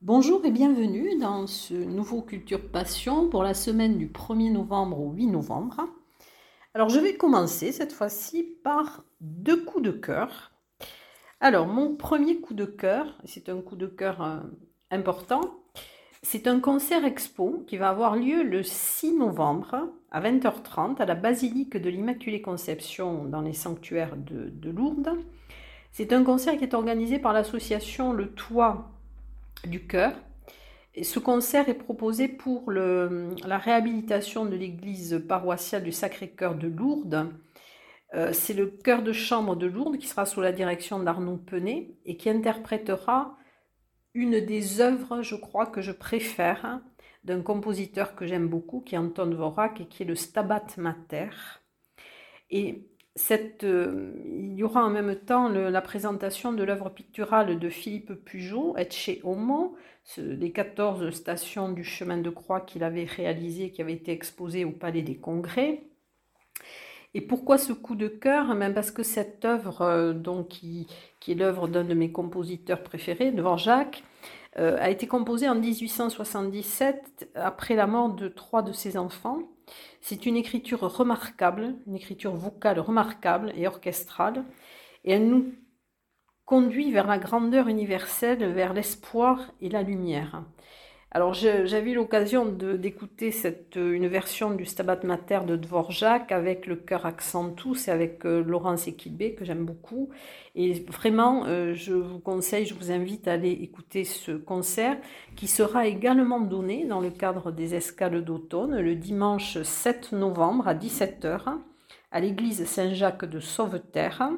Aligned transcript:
Bonjour 0.00 0.44
et 0.44 0.50
bienvenue 0.50 1.18
dans 1.18 1.46
ce 1.46 1.74
nouveau 1.74 2.22
Culture 2.22 2.70
Passion 2.70 3.28
pour 3.28 3.42
la 3.42 3.54
semaine 3.54 3.96
du 3.96 4.08
1er 4.08 4.52
novembre 4.52 5.00
au 5.00 5.12
8 5.12 5.26
novembre. 5.28 5.88
Alors 6.74 6.88
je 6.88 6.98
vais 6.98 7.16
commencer 7.16 7.72
cette 7.72 7.92
fois-ci 7.92 8.42
par 8.62 9.04
deux 9.20 9.64
coups 9.64 9.84
de 9.84 9.90
cœur. 9.92 10.52
Alors 11.40 11.66
mon 11.66 11.96
premier 11.96 12.40
coup 12.40 12.54
de 12.54 12.64
cœur, 12.64 13.18
c'est 13.24 13.48
un 13.48 13.60
coup 13.60 13.76
de 13.76 13.86
cœur 13.86 14.22
euh, 14.22 14.40
important, 14.90 15.63
c'est 16.24 16.46
un 16.46 16.58
concert 16.58 17.04
expo 17.04 17.62
qui 17.66 17.76
va 17.76 17.90
avoir 17.90 18.16
lieu 18.16 18.42
le 18.42 18.62
6 18.62 19.18
novembre 19.18 19.90
à 20.10 20.22
20h30 20.22 20.96
à 20.96 21.04
la 21.04 21.14
basilique 21.14 21.76
de 21.76 21.90
l'Immaculée 21.90 22.40
Conception 22.40 23.24
dans 23.24 23.42
les 23.42 23.52
sanctuaires 23.52 24.16
de, 24.16 24.48
de 24.48 24.70
Lourdes. 24.70 25.12
C'est 25.92 26.14
un 26.14 26.24
concert 26.24 26.56
qui 26.56 26.64
est 26.64 26.72
organisé 26.72 27.18
par 27.18 27.34
l'association 27.34 28.14
Le 28.14 28.28
Toit 28.32 28.90
du 29.66 29.86
cœur. 29.86 30.12
Ce 31.02 31.18
concert 31.18 31.68
est 31.68 31.74
proposé 31.74 32.26
pour 32.26 32.70
la 32.70 33.58
réhabilitation 33.58 34.46
de 34.46 34.56
l'église 34.56 35.22
paroissiale 35.28 35.84
du 35.84 35.92
Sacré-Cœur 35.92 36.54
de 36.54 36.68
Lourdes. 36.68 37.28
Euh, 38.14 38.30
c'est 38.32 38.54
le 38.54 38.66
chœur 38.66 39.02
de 39.02 39.12
chambre 39.12 39.56
de 39.56 39.66
Lourdes 39.66 39.98
qui 39.98 40.06
sera 40.06 40.24
sous 40.24 40.40
la 40.40 40.52
direction 40.52 41.00
d'Arnaud 41.00 41.36
Penet 41.36 41.90
et 42.06 42.16
qui 42.16 42.30
interprétera 42.30 43.36
une 44.14 44.40
des 44.40 44.80
œuvres, 44.80 45.22
je 45.22 45.34
crois, 45.34 45.66
que 45.66 45.82
je 45.82 45.92
préfère 45.92 46.80
d'un 47.24 47.42
compositeur 47.42 48.14
que 48.14 48.26
j'aime 48.26 48.48
beaucoup, 48.48 48.80
qui 48.80 48.94
est 48.94 48.98
Anton 48.98 49.26
Dvorak 49.26 49.80
et 49.80 49.86
qui 49.86 50.02
est 50.02 50.06
le 50.06 50.14
Stabat 50.14 50.66
Mater. 50.76 51.30
Et 52.50 52.86
cette, 53.16 53.64
euh, 53.64 54.12
il 54.26 54.54
y 54.54 54.62
aura 54.62 54.84
en 54.84 54.90
même 54.90 55.14
temps 55.16 55.48
la 55.48 55.82
présentation 55.82 56.52
de 56.52 56.62
l'œuvre 56.64 56.90
picturale 56.90 57.58
de 57.58 57.68
Philippe 57.68 58.12
Pujot, 58.24 58.76
Etche 58.76 59.20
Homo, 59.22 59.76
les 60.18 60.52
14 60.52 61.10
stations 61.10 61.70
du 61.72 61.84
chemin 61.84 62.18
de 62.18 62.30
croix 62.30 62.60
qu'il 62.60 62.84
avait 62.84 63.04
réalisé, 63.04 63.70
qui 63.70 63.82
avaient 63.82 63.94
été 63.94 64.12
exposées 64.12 64.64
au 64.64 64.72
Palais 64.72 65.02
des 65.02 65.16
Congrès. 65.16 65.82
Et 67.14 67.20
pourquoi 67.20 67.58
ce 67.58 67.72
coup 67.72 67.94
de 67.94 68.08
cœur? 68.08 68.46
Eh 68.52 68.72
Parce 68.72 68.90
que 68.90 69.04
cette 69.04 69.44
œuvre, 69.44 69.82
euh, 69.82 70.12
donc, 70.12 70.48
qui, 70.48 70.88
qui 71.20 71.32
est 71.32 71.36
l'œuvre 71.36 71.68
d'un 71.68 71.84
de 71.84 71.94
mes 71.94 72.10
compositeurs 72.10 72.82
préférés, 72.82 73.30
Dvorak, 73.30 74.02
euh, 74.58 74.76
a 74.80 74.90
été 74.90 75.06
composée 75.06 75.48
en 75.48 75.54
1877 75.54 77.30
après 77.34 77.74
la 77.76 77.86
mort 77.86 78.10
de 78.10 78.28
trois 78.28 78.62
de 78.62 78.72
ses 78.72 78.96
enfants. 78.96 79.42
C'est 80.00 80.26
une 80.26 80.36
écriture 80.36 80.80
remarquable, 80.80 81.76
une 81.86 81.96
écriture 81.96 82.34
vocale 82.34 82.78
remarquable 82.78 83.52
et 83.56 83.66
orchestrale, 83.66 84.44
et 85.04 85.12
elle 85.12 85.28
nous 85.28 85.54
conduit 86.44 86.92
vers 86.92 87.06
la 87.06 87.18
grandeur 87.18 87.68
universelle, 87.68 88.52
vers 88.52 88.74
l'espoir 88.74 89.40
et 89.60 89.68
la 89.68 89.82
lumière. 89.82 90.42
Alors 91.16 91.32
j'avais 91.32 91.92
eu 91.92 91.94
l'occasion 91.94 92.44
d'écouter 92.44 93.32
une 93.76 94.08
version 94.08 94.50
du 94.50 94.64
Stabat 94.64 94.98
Mater 95.04 95.42
de 95.46 95.54
Dvorak 95.54 96.32
avec 96.32 96.66
le 96.66 96.74
chœur 96.74 97.06
Accentus 97.06 97.86
et 97.86 97.92
avec 97.92 98.26
euh, 98.26 98.42
Laurence 98.42 98.88
Equibé 98.88 99.36
que 99.36 99.44
j'aime 99.44 99.64
beaucoup. 99.64 100.08
Et 100.56 100.72
vraiment, 100.88 101.44
euh, 101.46 101.72
je 101.72 101.92
vous 101.92 102.18
conseille, 102.18 102.66
je 102.66 102.74
vous 102.74 102.90
invite 102.90 103.28
à 103.28 103.34
aller 103.34 103.52
écouter 103.52 104.02
ce 104.02 104.32
concert 104.32 104.98
qui 105.36 105.46
sera 105.46 105.86
également 105.86 106.40
donné 106.40 106.84
dans 106.84 107.00
le 107.00 107.10
cadre 107.10 107.52
des 107.52 107.76
escales 107.76 108.24
d'automne 108.24 108.80
le 108.80 108.96
dimanche 108.96 109.62
7 109.62 110.10
novembre 110.10 110.66
à 110.66 110.74
17h 110.74 111.58
à 112.10 112.20
l'église 112.20 112.64
Saint-Jacques 112.64 113.24
de 113.24 113.38
Sauveterre. 113.38 114.30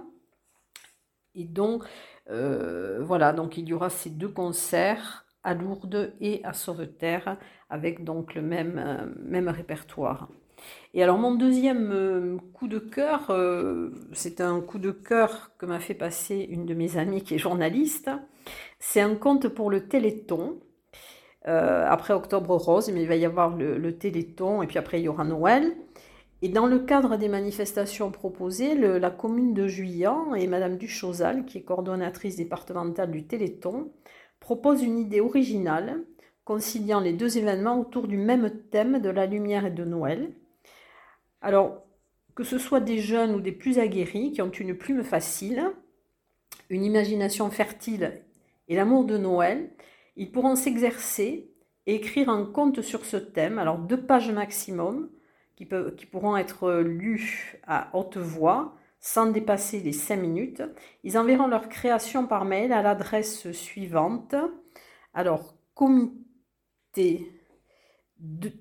Et 1.35 1.45
donc, 1.45 1.85
euh, 2.29 3.03
voilà, 3.03 3.33
donc 3.33 3.57
il 3.57 3.67
y 3.67 3.73
aura 3.73 3.89
ces 3.89 4.11
deux 4.11 4.29
concerts 4.29 5.26
à 5.47 5.55
Lourdes 5.55 6.13
et 6.21 6.41
à 6.45 6.53
Sauveterre, 6.53 7.39
avec 7.71 8.05
donc 8.05 8.35
le 8.35 8.43
même, 8.43 8.83
euh, 8.85 9.07
même 9.25 9.49
répertoire. 9.49 10.29
Et 10.93 11.03
alors 11.05 11.19
mon 11.19 11.35
deuxième 11.35 11.93
euh, 11.93 12.37
coup 12.53 12.67
de 12.67 12.81
cœur, 12.81 13.31
euh, 13.31 13.91
c'est 14.13 14.41
un 14.41 14.61
coup 14.61 14.81
de 14.81 14.91
cœur 14.91 15.53
que 15.57 15.65
m'a 15.65 15.79
fait 15.79 15.95
passer 15.95 16.47
une 16.51 16.67
de 16.67 16.75
mes 16.75 16.99
amies 16.99 17.23
qui 17.23 17.37
est 17.37 17.39
journaliste. 17.39 18.11
C'est 18.81 19.01
un 19.01 19.15
conte 19.15 19.49
pour 19.49 19.71
le 19.71 19.87
Téléthon. 19.89 20.59
après 21.45 22.13
Octobre 22.13 22.57
Rose, 22.57 22.91
mais 22.93 23.03
il 23.03 23.09
va 23.09 23.15
y 23.15 23.25
avoir 23.25 23.57
le, 23.57 23.93
Téléthon 23.97 24.63
et 24.63 24.67
puis 24.67 24.79
après 24.79 25.01
il 25.01 25.05
y 25.05 25.09
aura 25.09 25.25
Noël. 25.25 25.77
Et 26.43 26.49
dans 26.49 26.67
le 26.67 26.81
cadre 26.81 27.17
des 27.17 27.29
manifestations 27.29 28.11
proposées, 28.11 28.75
la 28.75 29.11
commune 29.11 29.55
de 29.55 29.69
Juillan 29.69 30.35
et 30.35 30.49
Madame 30.49 30.77
Duchosal, 30.77 31.45
qui 31.45 31.59
est 31.59 31.63
coordonnatrice 31.63 32.37
départementale 32.37 33.13
du 33.13 33.27
Téléthon, 33.27 33.93
propose 34.47 34.85
une 34.85 35.01
idée 35.01 35.21
originale 35.21 36.05
conciliant 36.45 37.01
les 37.01 37.13
deux 37.13 37.37
événements 37.37 37.81
autour 37.81 38.07
du 38.07 38.17
même 38.17 38.49
thème 38.71 39.01
de 39.01 39.11
la 39.11 39.27
lumière 39.27 39.67
et 39.67 39.73
de 39.73 39.85
Noël. 39.85 40.31
Alors, 41.41 41.83
que 42.37 42.45
ce 42.45 42.57
soit 42.57 42.79
des 42.79 42.99
jeunes 42.99 43.35
ou 43.35 43.41
des 43.41 43.51
plus 43.51 43.81
aguerris 43.81 44.31
qui 44.31 44.43
ont 44.43 44.51
une 44.53 44.77
plume 44.77 45.03
facile, 45.03 45.65
une 46.71 46.85
imagination 46.85 47.51
fertile 47.51 48.23
et 48.69 48.77
l'amour 48.77 49.05
de 49.05 49.19
Noël, 49.19 49.69
ils 50.15 50.31
pourront 50.31 50.55
s'exercer 50.55 51.51
et 51.87 51.97
écrire 51.97 52.29
un 52.29 52.45
conte 52.45 52.83
sur 52.83 53.05
ce 53.05 53.17
thème, 53.17 53.59
alors 53.59 53.79
deux 53.79 54.01
pages 54.01 54.31
maximum, 54.31 55.11
qui, 55.57 55.67
qui 55.97 56.07
pourront 56.07 56.37
être 56.37 56.73
lues 56.83 57.61
à 57.67 57.91
haute 57.95 58.17
voix, 58.17 58.77
sans 59.01 59.27
dépasser 59.27 59.81
les 59.81 59.93
5 59.93 60.17
minutes. 60.17 60.63
Ils 61.05 61.19
enverront 61.19 61.47
leur 61.47 61.69
création 61.69 62.27
par 62.27 62.45
mail 62.45 62.73
à 62.73 62.83
l'adresse 62.83 63.51
suivante. 63.53 64.35
Alors, 65.15 65.55
comité, 65.75 67.33
de, 68.19 68.53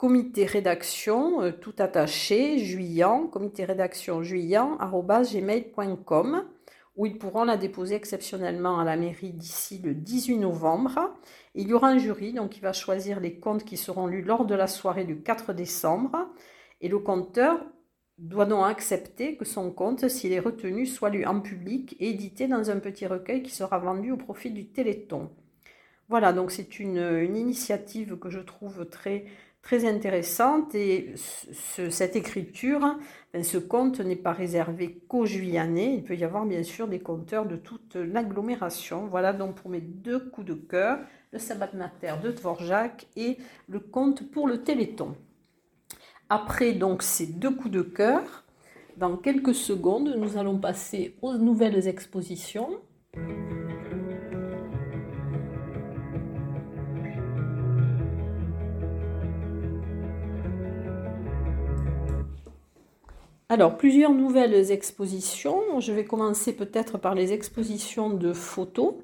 comité 0.00 0.46
rédaction, 0.46 1.42
euh, 1.42 1.52
tout 1.52 1.74
attaché, 1.78 2.58
juillan, 2.58 3.26
comité 3.26 3.66
rédaction 3.66 4.22
juillan, 4.22 4.78
gmail.com, 4.78 6.48
où 6.96 7.04
ils 7.04 7.18
pourront 7.18 7.44
la 7.44 7.58
déposer 7.58 7.96
exceptionnellement 7.96 8.78
à 8.78 8.84
la 8.84 8.96
mairie 8.96 9.32
d'ici 9.32 9.78
le 9.78 9.94
18 9.94 10.38
novembre. 10.38 11.14
Il 11.54 11.68
y 11.68 11.74
aura 11.74 11.88
un 11.88 11.98
jury, 11.98 12.32
donc 12.32 12.56
il 12.56 12.60
va 12.60 12.72
choisir 12.72 13.20
les 13.20 13.38
comptes 13.38 13.64
qui 13.64 13.76
seront 13.76 14.06
lus 14.06 14.22
lors 14.22 14.46
de 14.46 14.54
la 14.54 14.66
soirée 14.66 15.04
du 15.04 15.20
4 15.20 15.52
décembre. 15.52 16.28
Et 16.80 16.88
le 16.88 16.98
compteur 16.98 17.60
doit 18.20 18.44
donc 18.44 18.64
accepter 18.66 19.36
que 19.36 19.44
son 19.44 19.70
compte, 19.70 20.08
s'il 20.08 20.32
est 20.32 20.40
retenu, 20.40 20.86
soit 20.86 21.10
lu 21.10 21.24
en 21.24 21.40
public 21.40 21.96
et 22.00 22.10
édité 22.10 22.46
dans 22.48 22.70
un 22.70 22.78
petit 22.78 23.06
recueil 23.06 23.42
qui 23.42 23.50
sera 23.50 23.78
vendu 23.78 24.12
au 24.12 24.16
profit 24.16 24.50
du 24.50 24.66
Téléthon? 24.66 25.30
Voilà, 26.08 26.32
donc 26.32 26.50
c'est 26.50 26.80
une, 26.80 26.98
initiative 27.34 28.18
que 28.18 28.30
je 28.30 28.40
trouve 28.40 28.84
très, 28.90 29.24
très 29.62 29.88
intéressante 29.88 30.74
et 30.74 31.14
ce, 31.16 31.88
cette 31.88 32.16
écriture, 32.16 32.96
ben, 33.32 33.42
ce 33.42 33.58
conte 33.58 34.00
n'est 34.00 34.16
pas 34.16 34.32
réservé 34.32 35.00
qu'aux 35.08 35.24
Juillanais, 35.24 35.94
il 35.94 36.04
peut 36.04 36.16
y 36.16 36.24
avoir 36.24 36.44
bien 36.46 36.62
sûr 36.62 36.88
des 36.88 37.00
conteurs 37.00 37.46
de 37.46 37.56
toute 37.56 37.94
l'agglomération. 37.94 39.06
Voilà 39.06 39.32
donc 39.32 39.54
pour 39.54 39.70
mes 39.70 39.80
deux 39.80 40.18
coups 40.18 40.48
de 40.48 40.54
cœur, 40.54 40.98
le 41.32 41.38
Sabbat 41.38 41.72
Mater 41.74 42.14
de 42.22 42.32
Dvorak 42.32 43.06
et 43.16 43.38
le 43.68 43.80
conte 43.80 44.30
pour 44.30 44.46
le 44.46 44.62
Téléthon. 44.62 45.14
Après 46.32 46.74
donc 46.74 47.02
ces 47.02 47.26
deux 47.26 47.50
coups 47.50 47.72
de 47.72 47.82
cœur, 47.82 48.44
dans 48.96 49.16
quelques 49.16 49.54
secondes, 49.54 50.14
nous 50.16 50.38
allons 50.38 50.58
passer 50.58 51.16
aux 51.22 51.34
nouvelles 51.34 51.88
expositions. 51.88 52.68
Alors, 63.48 63.76
plusieurs 63.76 64.12
nouvelles 64.14 64.70
expositions. 64.70 65.80
Je 65.80 65.90
vais 65.90 66.04
commencer 66.04 66.52
peut-être 66.52 66.96
par 66.96 67.16
les 67.16 67.32
expositions 67.32 68.08
de 68.08 68.32
photos. 68.32 68.94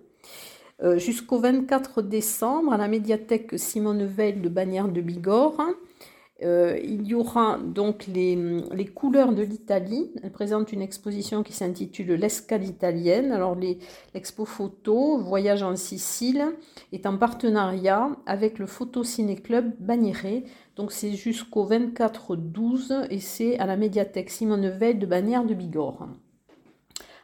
Euh, 0.84 0.98
Jusqu'au 0.98 1.40
24 1.40 2.02
décembre, 2.02 2.72
à 2.72 2.76
la 2.76 2.86
médiathèque 2.86 3.58
Simone 3.58 4.04
Veil 4.04 4.34
de 4.34 4.48
Bagnères 4.48 4.86
de 4.86 5.00
Bigorre, 5.00 5.60
euh, 6.42 6.78
il 6.84 7.06
y 7.06 7.14
aura 7.14 7.58
donc 7.58 8.06
les, 8.06 8.36
les 8.72 8.84
couleurs 8.84 9.32
de 9.32 9.42
l'Italie. 9.42 10.10
Elle 10.22 10.32
présente 10.32 10.72
une 10.72 10.82
exposition 10.82 11.42
qui 11.42 11.52
s'intitule 11.52 12.12
L'escale 12.12 12.64
italienne. 12.64 13.32
Alors 13.32 13.56
l'expo 13.56 14.44
photo 14.44 15.18
Voyage 15.18 15.62
en 15.62 15.76
Sicile 15.76 16.44
est 16.92 17.06
en 17.06 17.16
partenariat 17.16 18.10
avec 18.26 18.58
le 18.58 18.66
Photo 18.66 19.02
Ciné 19.02 19.36
Club 19.36 19.72
Bagnères. 19.80 20.42
Donc 20.76 20.92
c'est 20.92 21.12
jusqu'au 21.12 21.66
24-12 21.66 23.06
et 23.10 23.20
c'est 23.20 23.58
à 23.58 23.66
la 23.66 23.76
médiathèque 23.76 24.30
Simone 24.30 24.68
Veil 24.68 24.96
de 24.96 25.06
Bagnères 25.06 25.44
de 25.44 25.54
Bigorre. 25.54 26.06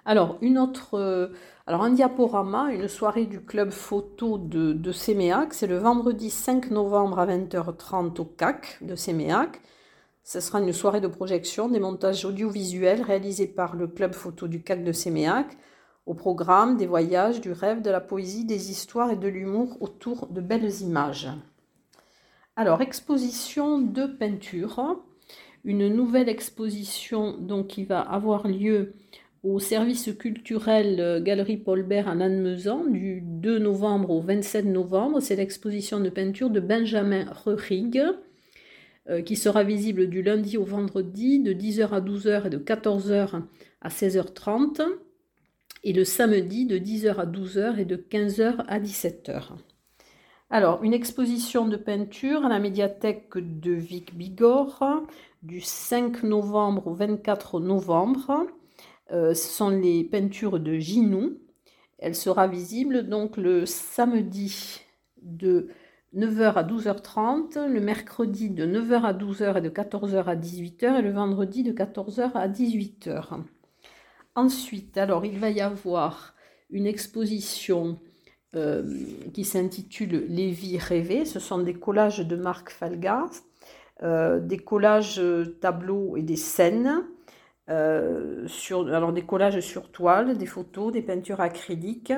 Alors 0.05 0.39
une 0.41 0.59
autre 0.59 0.95
euh, 0.95 1.29
alors 1.67 1.83
un 1.83 1.91
diaporama, 1.91 2.73
une 2.73 2.89
soirée 2.89 3.27
du 3.27 3.41
club 3.45 3.71
photo 3.71 4.37
de, 4.37 4.73
de 4.73 4.93
Séméac, 4.93 5.55
c'est 5.55 5.69
le 5.69 5.79
vendredi 5.79 6.29
5 6.29 6.71
novembre 6.71 7.21
à 7.21 7.27
20h30 7.27 8.21
au 8.21 8.25
CAC 8.25 8.79
de 8.83 8.97
Séméac. 8.97 9.61
Ce 10.25 10.41
sera 10.41 10.61
une 10.61 10.73
soirée 10.73 11.01
de 11.01 11.09
projection 11.09 11.69
des 11.69 11.81
montages 11.81 12.25
audiovisuels 12.25 13.03
réalisés 13.03 13.47
par 13.47 13.77
le 13.77 13.87
club 13.87 14.15
photo 14.15 14.49
du 14.49 14.63
CAC 14.63 14.83
de 14.83 14.93
Séméac 14.93 15.57
au 16.07 16.15
programme 16.15 16.77
des 16.77 16.87
voyages, 16.87 17.41
du 17.41 17.53
rêve, 17.53 17.81
de 17.81 17.91
la 17.91 18.01
poésie, 18.01 18.45
des 18.45 18.71
histoires 18.71 19.11
et 19.13 19.17
de 19.17 19.29
l'humour 19.29 19.77
autour 19.81 20.27
de 20.27 20.41
belles 20.41 20.81
images. 20.81 21.29
Alors, 22.57 22.83
exposition 22.83 23.79
de 23.79 24.07
peinture. 24.07 25.01
Une 25.65 25.89
nouvelle 25.89 26.29
exposition 26.29 27.37
donc, 27.39 27.69
qui 27.69 27.85
va 27.85 28.01
avoir 28.01 28.49
lieu 28.49 28.95
au 29.43 29.59
service 29.59 30.11
culturel 30.17 31.01
euh, 31.01 31.21
Galerie 31.21 31.57
Paul 31.57 31.83
Bert 31.83 32.09
à 32.09 32.15
Lannemezan 32.15 32.85
du 32.85 33.21
2 33.23 33.59
novembre 33.59 34.11
au 34.11 34.21
27 34.21 34.67
novembre. 34.67 35.21
C'est 35.21 35.37
l'exposition 35.37 36.01
de 36.01 36.09
peinture 36.09 36.51
de 36.51 36.61
Benjamin 36.61 37.27
Reurig 37.45 38.01
euh, 39.11 39.21
qui 39.23 39.35
sera 39.35 39.65
visible 39.65 40.09
du 40.09 40.23
lundi 40.23 40.57
au 40.57 40.65
vendredi 40.65 41.41
de 41.41 41.53
10h 41.53 41.89
à 41.89 42.01
12h 42.01 42.47
et 42.47 42.51
de 42.51 42.59
14h 42.59 43.43
à 43.81 43.89
16h30 43.89 44.83
et 45.85 45.93
le 45.93 46.05
samedi 46.05 46.67
de 46.67 46.79
10h 46.79 47.17
à 47.17 47.27
12h 47.27 47.79
et 47.79 47.85
de 47.85 47.97
15h 47.97 48.65
à 48.69 48.79
17h. 48.79 49.55
Alors, 50.51 50.85
une 50.85 50.93
exposition 50.93 51.67
de 51.67 51.77
peinture 51.77 52.45
à 52.45 52.49
la 52.49 52.61
médiathèque 52.61 53.33
de 53.35 53.73
Vic 53.73 54.15
Bigorre 54.15 55.03
du 55.43 55.61
5 55.61 56.23
novembre 56.23 56.87
au 56.87 56.95
24 56.95 57.59
novembre. 57.59 58.47
Euh, 59.11 59.35
ce 59.35 59.49
sont 59.49 59.71
les 59.71 60.05
peintures 60.05 60.61
de 60.61 60.75
Ginou. 60.75 61.39
Elle 61.99 62.15
sera 62.15 62.47
visible 62.47 63.09
donc 63.09 63.37
le 63.37 63.67
samedi 63.67 64.81
de 65.23 65.69
9h 66.15 66.55
à 66.55 66.63
12h30, 66.63 67.67
le 67.69 67.81
mercredi 67.81 68.51
de 68.51 68.67
9h 68.67 69.03
à 69.03 69.13
12h 69.13 69.59
et 69.59 69.61
de 69.61 69.69
14h 69.71 70.25
à 70.25 70.37
18h 70.37 70.99
et 70.99 71.03
le 71.03 71.13
vendredi 71.13 71.63
de 71.63 71.73
14h 71.73 72.33
à 72.35 72.49
18h. 72.49 73.43
Ensuite, 74.35 74.99
alors 74.99 75.25
il 75.25 75.39
va 75.39 75.51
y 75.51 75.61
avoir 75.61 76.35
une 76.71 76.87
exposition 76.87 77.99
euh, 78.57 78.83
qui 79.33 79.45
s'intitule 79.45 80.27
Les 80.29 80.51
vies 80.51 80.79
rêvées. 80.79 81.25
Ce 81.25 81.39
sont 81.39 81.59
des 81.59 81.75
collages 81.75 82.27
de 82.27 82.37
Marc 82.37 82.71
Falgas, 82.71 83.43
euh, 84.03 84.41
des 84.41 84.59
collages 84.59 85.23
tableaux 85.61 86.17
et 86.17 86.23
des 86.23 86.37
scènes 86.37 87.05
euh, 87.73 88.47
sur, 88.49 88.93
alors 88.93 89.15
des 89.15 89.23
collages 89.23 89.61
sur 89.61 89.91
toile, 89.91 90.37
des 90.37 90.47
photos, 90.47 90.93
des 90.93 91.01
peintures 91.01 91.41
acryliques. 91.41 92.13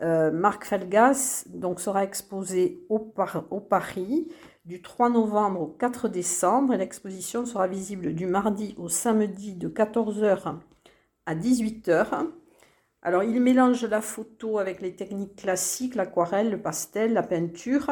Euh, 0.00 0.30
Marc 0.30 0.64
Felgas 0.64 1.44
donc, 1.48 1.80
sera 1.80 2.04
exposé 2.04 2.84
au, 2.88 3.12
au, 3.50 3.60
Paris 3.60 4.28
du 4.64 4.82
3 4.82 5.08
novembre 5.08 5.60
au 5.60 5.66
4 5.66 6.08
décembre 6.08 6.74
et 6.74 6.76
l'exposition 6.76 7.46
sera 7.46 7.66
visible 7.66 8.14
du 8.14 8.26
mardi 8.26 8.76
au 8.78 8.88
samedi 8.88 9.54
de 9.54 9.68
14h 9.68 10.56
à 11.24 11.34
18h. 11.34 12.28
Alors 13.02 13.24
il 13.24 13.40
mélange 13.40 13.84
la 13.86 14.00
photo 14.00 14.58
avec 14.58 14.80
les 14.80 14.94
techniques 14.94 15.36
classiques, 15.36 15.96
l'aquarelle, 15.96 16.50
le 16.50 16.62
pastel, 16.62 17.12
la 17.12 17.24
peinture. 17.24 17.90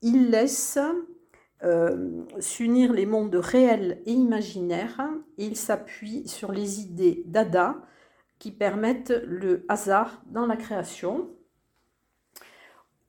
Il 0.00 0.30
laisse 0.30 0.78
euh, 1.64 2.24
s'unir 2.40 2.92
les 2.92 3.06
mondes 3.06 3.36
réels 3.36 4.02
et 4.06 4.12
imaginaires 4.12 5.00
et 5.38 5.46
il 5.46 5.56
s'appuie 5.56 6.26
sur 6.26 6.50
les 6.50 6.80
idées 6.80 7.22
d'Ada 7.26 7.76
qui 8.38 8.50
permettent 8.50 9.14
le 9.26 9.64
hasard 9.68 10.22
dans 10.26 10.46
la 10.46 10.56
création. 10.56 11.30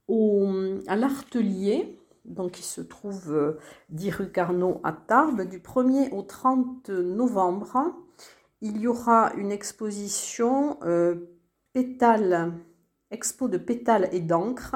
Au, 0.07 0.47
à 0.87 0.95
l'Artelier, 0.95 1.97
donc 2.25 2.51
qui 2.51 2.63
se 2.63 2.81
trouve 2.81 3.33
euh, 3.33 3.57
10 3.89 4.11
rue 4.11 4.31
Carnot 4.31 4.79
à 4.83 4.91
Tarbes, 4.91 5.49
du 5.49 5.59
1er 5.59 6.11
au 6.11 6.21
30 6.21 6.89
novembre, 6.89 7.95
il 8.61 8.77
y 8.77 8.87
aura 8.87 9.33
une 9.33 9.51
exposition 9.51 10.77
euh, 10.83 11.15
pétale, 11.73 12.53
expo 13.11 13.47
de 13.47 13.57
pétales 13.57 14.09
et 14.11 14.19
d'encre 14.19 14.75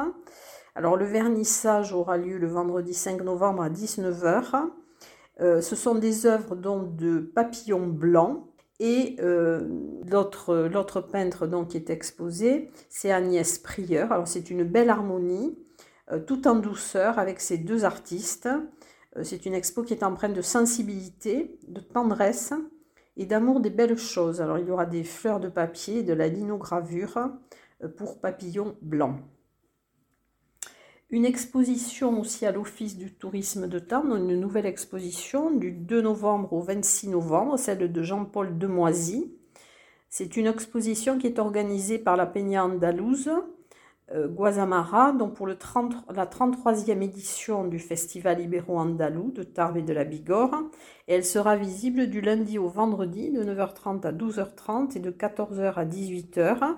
alors 0.77 0.95
le 0.95 1.05
vernissage 1.05 1.91
aura 1.91 2.17
lieu 2.17 2.37
le 2.37 2.45
vendredi 2.45 2.93
5 2.93 3.23
novembre 3.23 3.63
à 3.63 3.69
19h. 3.71 4.69
Euh, 5.41 5.59
ce 5.59 5.75
sont 5.75 5.95
des 5.95 6.27
œuvres 6.27 6.55
donc 6.55 6.95
de 6.95 7.17
papillons 7.17 7.87
blancs. 7.87 8.45
Et 8.79 9.15
euh, 9.19 9.67
l'autre 10.05 11.01
peintre 11.01 11.47
donc, 11.47 11.69
qui 11.69 11.77
est 11.77 11.89
exposé, 11.89 12.69
c'est 12.89 13.11
Agnès 13.11 13.57
Prieur. 13.57 14.11
Alors 14.11 14.27
c'est 14.27 14.51
une 14.51 14.63
belle 14.63 14.91
harmonie, 14.91 15.57
euh, 16.11 16.19
tout 16.19 16.47
en 16.47 16.53
douceur 16.53 17.17
avec 17.17 17.39
ces 17.39 17.57
deux 17.57 17.83
artistes. 17.83 18.47
c'est 19.23 19.47
une 19.47 19.55
expo 19.55 19.81
qui 19.81 19.95
est 19.95 20.03
empreinte 20.03 20.35
de 20.35 20.43
sensibilité, 20.43 21.57
de 21.67 21.81
tendresse 21.81 22.53
et 23.15 23.25
d'amour 23.25 23.61
des 23.61 23.71
belles 23.71 23.97
choses. 23.97 24.41
Alors 24.41 24.59
il 24.59 24.67
y 24.67 24.71
aura 24.71 24.85
des 24.85 25.03
fleurs 25.03 25.39
de 25.39 25.49
papier, 25.49 26.03
de 26.03 26.13
la 26.13 26.27
linogravure 26.27 27.31
pour 27.95 28.19
papillons 28.19 28.75
blancs. 28.83 29.17
Une 31.09 31.23
exposition 31.23 32.19
aussi 32.19 32.45
à 32.45 32.51
l'Office 32.51 32.97
du 32.97 33.13
tourisme 33.13 33.67
de 33.69 33.79
Tarbes, 33.79 34.11
une 34.13 34.37
nouvelle 34.37 34.65
exposition 34.65 35.51
du 35.51 35.71
2 35.71 36.01
novembre 36.01 36.51
au 36.51 36.59
26 36.59 37.07
novembre, 37.07 37.57
celle 37.57 37.89
de 37.89 38.03
Jean-Paul 38.03 38.57
Demoisy. 38.57 39.33
C'est 40.09 40.35
une 40.35 40.47
exposition 40.47 41.17
qui 41.17 41.27
est 41.27 41.39
organisée 41.39 41.97
par 41.97 42.17
la 42.17 42.25
Peña 42.25 42.65
Andalouse, 42.65 43.31
euh, 44.11 44.27
Guazamara, 44.27 45.13
donc 45.13 45.33
pour 45.33 45.47
le 45.47 45.57
30, 45.57 45.95
la 46.13 46.25
33e 46.25 47.01
édition 47.01 47.63
du 47.63 47.79
Festival 47.79 48.41
Ibéro-Andalou 48.41 49.31
de 49.31 49.43
Tarbes 49.43 49.77
et 49.77 49.83
de 49.83 49.93
la 49.93 50.03
Bigorre. 50.03 50.61
Et 51.07 51.13
elle 51.13 51.25
sera 51.25 51.55
visible 51.55 52.07
du 52.07 52.19
lundi 52.19 52.59
au 52.59 52.67
vendredi 52.67 53.31
de 53.31 53.45
9h30 53.45 54.05
à 54.05 54.11
12h30 54.11 54.97
et 54.97 54.99
de 54.99 55.11
14h 55.11 55.73
à 55.75 55.85
18h. 55.85 56.75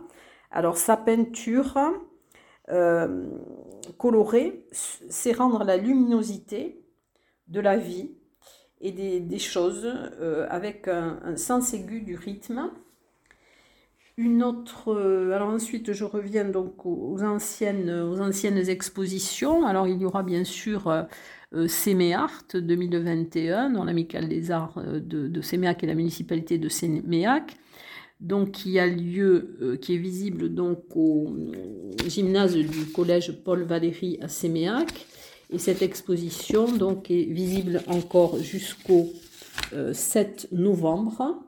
Alors 0.51 0.77
sa 0.77 0.97
peinture 0.97 1.79
euh, 2.71 3.29
coloré, 3.97 4.65
c'est 4.71 5.31
rendre 5.31 5.63
la 5.63 5.77
luminosité 5.77 6.81
de 7.47 7.59
la 7.59 7.77
vie 7.77 8.11
et 8.81 8.91
des, 8.91 9.39
choses 9.39 9.85
euh, 9.85 10.47
avec 10.49 10.87
un, 10.87 11.35
sens 11.35 11.73
aigu 11.73 12.01
du 12.01 12.15
rythme. 12.15 12.71
Une 14.17 14.43
autre, 14.43 14.93
euh, 14.93 15.31
alors 15.33 15.49
ensuite 15.49 15.93
je 15.93 16.03
reviens 16.03 16.45
donc 16.45 16.85
aux 16.85 17.23
anciennes, 17.23 17.89
aux 17.89 18.19
anciennes 18.21 18.69
expositions. 18.69 19.65
Alors 19.65 19.87
il 19.87 20.01
y 20.01 20.05
aura 20.05 20.23
bien 20.23 20.43
sûr 20.43 20.87
euh, 21.53 21.67
Séméart 21.67 22.43
2021 22.53 23.71
dans 23.71 23.83
l'Amicale 23.83 24.27
des 24.27 24.51
Arts 24.51 24.81
de, 24.85 25.27
de 25.27 25.41
Séméac 25.41 25.83
et 25.83 25.87
la 25.87 25.95
municipalité 25.95 26.57
de 26.57 26.69
Séméac 26.69 27.57
donc 28.19 28.51
qui 28.51 28.79
a 28.79 28.87
lieu, 28.87 29.57
euh, 29.61 29.77
qui 29.77 29.95
est 29.95 29.97
visible 29.97 30.53
donc 30.53 30.79
au 30.95 31.33
gymnase 32.07 32.55
du 32.55 32.85
collège 32.93 33.31
Paul 33.43 33.63
Valéry 33.63 34.17
à 34.21 34.27
Séméac. 34.27 35.05
Et 35.51 35.57
cette 35.57 35.81
exposition 35.81 36.71
donc 36.71 37.09
est 37.09 37.23
visible 37.23 37.81
encore 37.87 38.37
jusqu'au 38.37 39.09
7 39.93 40.47
euh, 40.51 40.55
novembre. 40.55 41.43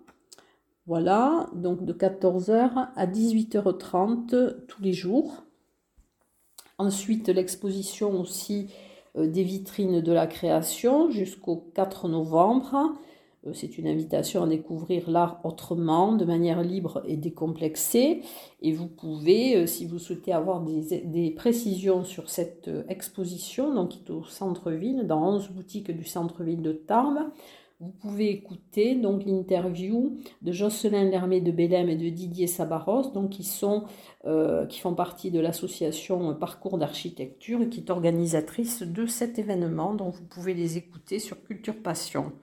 Voilà, 0.87 1.47
donc 1.53 1.85
de 1.85 1.93
14h 1.93 2.89
à 2.95 3.07
18h30 3.07 4.65
tous 4.67 4.81
les 4.81 4.93
jours. 4.93 5.43
Ensuite, 6.79 7.29
l'exposition 7.29 8.19
aussi 8.19 8.71
euh, 9.15 9.27
des 9.27 9.43
vitrines 9.43 10.01
de 10.01 10.11
la 10.11 10.25
création 10.25 11.11
jusqu'au 11.11 11.71
4 11.75 12.07
novembre. 12.07 12.95
Euh, 13.47 13.53
c'est 13.53 13.77
une 13.77 13.87
invitation 13.87 14.43
à 14.43 14.47
découvrir 14.47 15.09
l'art 15.09 15.39
autrement, 15.43 16.13
de 16.13 16.25
manière 16.25 16.61
libre 16.61 17.01
et 17.07 17.17
décomplexée. 17.17 18.21
Et 18.61 18.71
vous 18.73 18.87
pouvez, 18.87 19.55
euh, 19.55 19.65
si 19.65 19.85
vous 19.85 19.99
souhaitez 19.99 20.33
avoir 20.33 20.61
des, 20.61 21.31
précisions 21.35 22.03
sur 22.03 22.29
cette 22.29 22.67
euh, 22.67 22.83
exposition, 22.87 23.73
donc 23.73 23.89
qui 23.89 24.03
est 24.05 24.11
au 24.11 24.23
centre-ville, 24.23 25.07
dans 25.07 25.35
11 25.35 25.49
boutiques 25.49 25.91
du 25.91 26.03
centre-ville 26.03 26.61
de 26.61 26.73
Tarbes, 26.73 27.31
vous 27.79 27.89
pouvez 27.89 28.29
écouter 28.29 28.93
donc 28.93 29.25
l'interview 29.25 30.15
de 30.43 30.51
Jocelyn 30.51 31.09
Lermé 31.09 31.41
de 31.41 31.49
Bélem 31.49 31.89
et 31.89 31.95
de 31.95 32.09
Didier 32.09 32.45
Sabaros, 32.45 33.09
donc 33.11 33.31
qui, 33.31 33.43
sont, 33.43 33.85
qui 34.69 34.79
font 34.79 34.93
partie 34.93 35.31
de 35.31 35.39
l'association 35.39 36.35
Parcours 36.35 36.77
d'architecture 36.77 37.59
et 37.63 37.69
qui 37.69 37.79
est 37.79 37.89
organisatrice 37.89 38.83
de 38.83 39.07
cet 39.07 39.39
événement. 39.39 39.95
Donc 39.95 40.13
vous 40.13 40.25
pouvez 40.25 40.53
les 40.53 40.77
écouter 40.77 41.17
sur 41.17 41.41
Culture 41.43 41.81
Passion. 41.81 42.33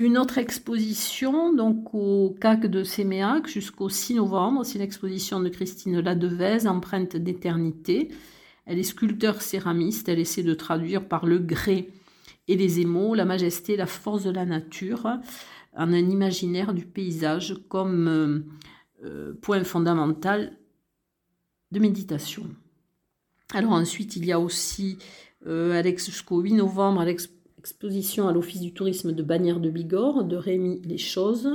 Une 0.00 0.16
autre 0.16 0.38
exposition, 0.38 1.52
donc 1.52 1.92
au 1.92 2.34
CAC 2.40 2.68
de 2.68 2.84
Séméac 2.84 3.46
jusqu'au 3.46 3.90
6 3.90 4.14
novembre, 4.14 4.64
c'est 4.64 4.78
l'exposition 4.78 5.40
de 5.40 5.50
Christine 5.50 6.00
Ladevez, 6.00 6.66
Empreinte 6.66 7.18
d'éternité. 7.18 8.08
Elle 8.64 8.78
est 8.78 8.82
sculpteur 8.82 9.42
céramiste, 9.42 10.08
elle 10.08 10.18
essaie 10.18 10.42
de 10.42 10.54
traduire 10.54 11.06
par 11.06 11.26
le 11.26 11.38
grès 11.38 11.88
et 12.48 12.56
les 12.56 12.80
émaux 12.80 13.14
la 13.14 13.26
majesté, 13.26 13.76
la 13.76 13.84
force 13.84 14.24
de 14.24 14.30
la 14.30 14.46
nature 14.46 15.06
en 15.76 15.92
un 15.92 16.08
imaginaire 16.08 16.72
du 16.72 16.86
paysage 16.86 17.56
comme 17.68 18.08
euh, 18.08 18.38
euh, 19.04 19.34
point 19.42 19.64
fondamental 19.64 20.56
de 21.72 21.78
méditation. 21.78 22.46
Alors 23.52 23.72
ensuite, 23.72 24.16
il 24.16 24.24
y 24.24 24.32
a 24.32 24.40
aussi 24.40 24.96
euh, 25.46 25.82
jusqu'au 25.98 26.40
8 26.40 26.54
novembre 26.54 27.02
exposition 27.60 28.26
à 28.26 28.32
l'Office 28.32 28.62
du 28.62 28.72
tourisme 28.72 29.12
de 29.12 29.22
Bagnères 29.22 29.60
de 29.60 29.68
Bigorre 29.68 30.24
de 30.24 30.34
Rémi 30.34 30.80
Les 30.82 30.96
Choses, 30.96 31.46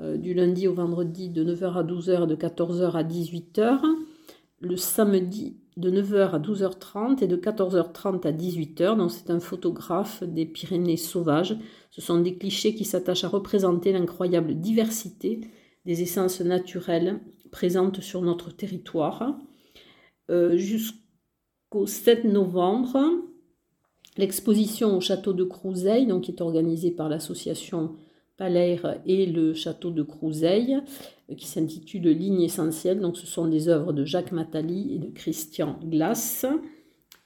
euh, 0.00 0.16
du 0.16 0.34
lundi 0.34 0.66
au 0.66 0.74
vendredi 0.74 1.30
de 1.30 1.44
9h 1.44 1.74
à 1.74 1.84
12h 1.84 2.24
et 2.24 2.26
de 2.26 2.34
14h 2.34 2.90
à 2.96 3.04
18h. 3.04 3.80
Le 4.60 4.76
samedi 4.76 5.56
de 5.76 5.92
9h 5.92 6.30
à 6.30 6.40
12h30 6.40 7.22
et 7.22 7.28
de 7.28 7.36
14h30 7.36 8.26
à 8.26 8.32
18h. 8.32 8.96
Donc 8.96 9.12
c'est 9.12 9.30
un 9.30 9.38
photographe 9.38 10.24
des 10.24 10.44
Pyrénées 10.44 10.96
sauvages. 10.96 11.56
Ce 11.92 12.00
sont 12.00 12.20
des 12.20 12.36
clichés 12.36 12.74
qui 12.74 12.84
s'attachent 12.84 13.22
à 13.22 13.28
représenter 13.28 13.92
l'incroyable 13.92 14.56
diversité 14.56 15.42
des 15.86 16.02
essences 16.02 16.40
naturelles 16.40 17.20
présentes 17.52 18.00
sur 18.00 18.22
notre 18.22 18.50
territoire. 18.50 19.38
Euh, 20.30 20.56
jusqu'au 20.56 21.86
7 21.86 22.24
novembre, 22.24 22.98
l'exposition 24.18 24.96
au 24.96 25.00
château 25.00 25.32
de 25.32 25.44
Crouseille, 25.44 26.06
donc, 26.06 26.24
qui 26.24 26.32
est 26.32 26.42
organisée 26.42 26.90
par 26.90 27.08
l'association 27.08 27.96
Palaire 28.36 29.00
et 29.06 29.26
le 29.26 29.54
château 29.54 29.90
de 29.90 30.02
Crouseille, 30.02 30.78
euh, 31.30 31.34
qui 31.34 31.46
s'intitule 31.46 32.08
Ligne 32.08 32.42
essentielle. 32.42 33.00
Donc, 33.00 33.16
ce 33.16 33.26
sont 33.26 33.48
des 33.48 33.68
œuvres 33.68 33.92
de 33.92 34.04
Jacques 34.04 34.32
Matali 34.32 34.94
et 34.94 34.98
de 34.98 35.08
Christian 35.08 35.78
Glass, 35.84 36.44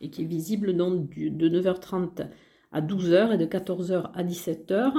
et 0.00 0.10
qui 0.10 0.22
est 0.22 0.26
visible 0.26 0.76
donc 0.76 1.10
de 1.10 1.48
9h30 1.48 2.28
à 2.72 2.80
12h 2.80 3.34
et 3.34 3.38
de 3.38 3.46
14h 3.46 4.10
à 4.14 4.24
17h 4.24 4.92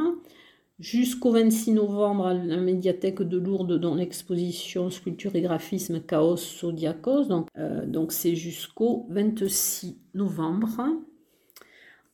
jusqu'au 0.80 1.32
26 1.32 1.72
novembre 1.72 2.28
à 2.28 2.34
la 2.34 2.58
médiathèque 2.58 3.22
de 3.22 3.38
Lourdes 3.38 3.80
dans 3.80 3.96
l'exposition 3.96 4.90
Sculpture 4.90 5.36
et 5.36 5.42
graphisme 5.42 6.02
Chaos 6.02 6.38
Zodiacos. 6.38 7.26
Donc, 7.26 7.48
euh, 7.58 7.86
donc 7.86 8.12
c'est 8.12 8.36
jusqu'au 8.36 9.08
26 9.10 9.98
novembre. 10.14 10.82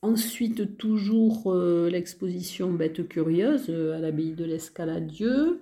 Ensuite, 0.02 0.78
toujours 0.78 1.52
euh, 1.52 1.90
l'exposition 1.90 2.72
Bête 2.72 3.06
curieuse 3.06 3.66
euh, 3.68 3.96
à 3.96 3.98
l'abbaye 3.98 4.32
de 4.32 4.44
l'Escaladieu. 4.44 5.60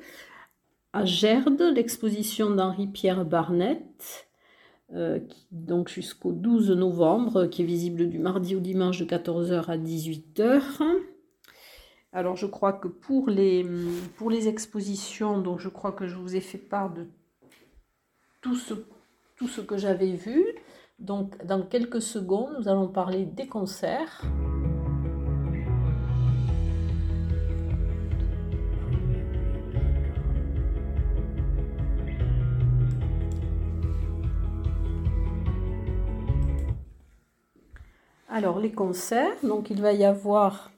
À 0.93 1.05
Gerde, 1.05 1.61
l'exposition 1.75 2.51
d'Henri-Pierre 2.51 3.25
Barnett, 3.25 4.27
donc 5.53 5.91
jusqu'au 5.91 6.33
12 6.33 6.71
novembre, 6.71 7.45
qui 7.45 7.61
est 7.61 7.67
visible 7.67 8.09
du 8.09 8.19
mardi 8.19 8.57
au 8.57 8.61
dimanche 8.61 8.99
de 8.99 9.05
14h 9.05 9.67
à 9.67 9.77
18h. 9.77 10.81
Alors 12.13 12.37
je 12.37 12.47
crois 12.47 12.73
que 12.73 12.89
pour 12.89 13.29
les, 13.29 14.49
expositions, 14.49 15.39
donc 15.41 15.61
je 15.61 15.69
crois 15.69 15.93
que 15.93 16.07
je 16.07 16.17
vous 16.17 16.37
ai 16.37 16.41
fait 16.41 16.59
part 16.59 16.93
de 16.93 17.07
tout 18.41 18.57
ce 18.57 19.61
que 19.61 19.77
j'avais 19.77 20.13
vu. 20.13 20.43
Donc 20.99 21.45
dans 21.47 21.63
quelques 21.63 22.03
secondes, 22.03 22.51
nous 22.59 22.69
allons 22.69 22.89
parler 22.89 23.25
des 23.25 23.47
concerts. 23.47 24.23
Alors 38.29 38.59
les 38.59 38.73
concerts, 38.73 39.37
donc 39.43 39.71
il 39.71 39.81
va 39.81 39.93
y 39.93 40.05
avoir 40.05 40.71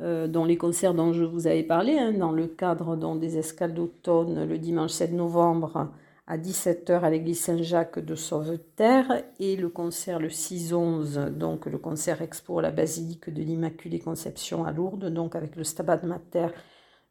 euh, 0.00 0.26
dans 0.28 0.44
les 0.44 0.56
concerts 0.56 0.94
dont 0.94 1.12
je 1.12 1.24
vous 1.24 1.46
avais 1.46 1.62
parlé, 1.62 1.98
hein, 1.98 2.12
dans 2.12 2.32
le 2.32 2.46
cadre 2.46 2.96
des 3.16 3.38
escales 3.38 3.74
d'automne 3.74 4.48
le 4.48 4.58
dimanche 4.58 4.92
7 4.92 5.12
novembre 5.12 5.90
à 6.32 6.38
17h 6.38 7.00
à 7.00 7.10
l'église 7.10 7.42
Saint-Jacques 7.42 7.98
de 7.98 8.14
Sauveterre 8.14 9.22
et 9.38 9.54
le 9.54 9.68
concert 9.68 10.18
le 10.18 10.28
6-11, 10.28 11.28
donc 11.28 11.66
le 11.66 11.76
concert 11.76 12.22
expo 12.22 12.58
à 12.58 12.62
la 12.62 12.70
basilique 12.70 13.28
de 13.28 13.42
l'Immaculée 13.42 13.98
Conception 13.98 14.64
à 14.64 14.72
Lourdes, 14.72 15.12
donc 15.12 15.36
avec 15.36 15.56
le 15.56 15.62
Stabat 15.62 16.00
Mater 16.04 16.46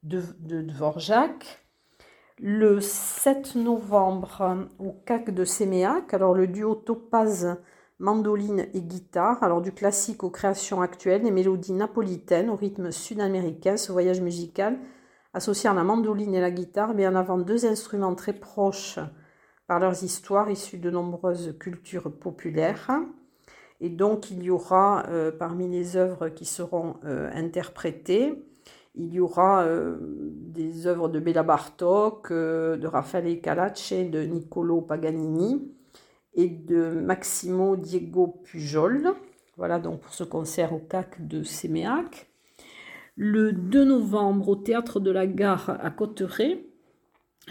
de, 0.02 0.24
Dvorak. 0.40 1.68
Le 2.40 2.80
7 2.82 3.58
novembre 3.58 4.68
au 4.80 4.94
CAC 5.06 5.30
de 5.30 5.46
Séméac, 5.46 6.16
alors 6.16 6.34
le 6.34 6.48
duo 6.48 6.74
Topaz 6.74 7.58
mandoline 8.00 8.66
et 8.74 8.82
guitare. 8.82 9.44
Alors 9.44 9.62
du 9.62 9.72
classique 9.72 10.24
aux 10.24 10.32
créations 10.32 10.82
actuelles, 10.82 11.22
des 11.22 11.30
mélodies 11.30 11.74
napolitaines 11.74 12.50
au 12.50 12.56
rythme 12.56 12.90
sud-américain, 12.90 13.78
ce 13.78 13.92
voyage 13.92 14.20
musical 14.20 14.80
associant 15.34 15.74
la 15.74 15.84
mandoline 15.84 16.36
et 16.36 16.42
la 16.42 16.52
guitare 16.52 16.94
met 16.94 17.08
en 17.08 17.16
avant 17.16 17.38
deux 17.38 17.66
instruments 17.66 18.16
très 18.16 18.34
proches 18.34 19.00
par 19.68 19.80
leurs 19.80 20.04
histoires 20.04 20.50
issues 20.50 20.80
de 20.80 20.90
nombreuses 20.90 21.56
cultures 21.60 22.12
populaires. 22.12 22.92
Et 23.80 23.90
donc 23.90 24.30
il 24.30 24.44
y 24.44 24.50
aura 24.50 25.06
euh, 25.08 25.32
parmi 25.32 25.68
les 25.70 25.98
œuvres 25.98 26.30
qui 26.30 26.46
seront 26.46 26.98
euh, 27.06 27.30
interprétées, 27.34 28.46
il 28.94 29.14
y 29.14 29.22
aura 29.22 29.64
euh, 29.64 29.98
des 30.02 30.86
œuvres 30.86 31.08
de 31.08 31.20
Béla 31.20 31.44
Bartok, 31.44 32.32
de 32.32 32.86
Raffaele 32.88 33.40
Calace, 33.40 33.94
de 33.94 34.24
Niccolo 34.24 34.82
Paganini, 34.82 35.72
et 36.34 36.50
de 36.50 37.00
Maximo 37.00 37.76
Diego 37.78 38.42
Pujol. 38.44 39.14
Voilà 39.58 39.80
donc 39.80 40.02
pour 40.02 40.14
ce 40.14 40.24
concert 40.24 40.74
au 40.74 40.80
CAC 40.80 41.28
de 41.28 41.44
Séméac. 41.44 42.31
Le 43.16 43.52
2 43.52 43.84
novembre 43.84 44.50
au 44.50 44.56
théâtre 44.56 45.00
de 45.00 45.12
la 45.12 45.28
Gare 45.28 45.78
à 45.82 45.92
Cotteret, 45.92 46.66